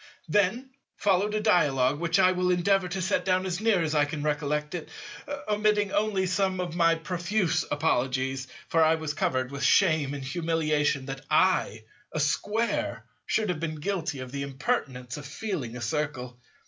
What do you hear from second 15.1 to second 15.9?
of feeling a